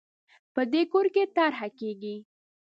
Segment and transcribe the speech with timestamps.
[0.53, 2.15] په دې کور کې طرحه کېږي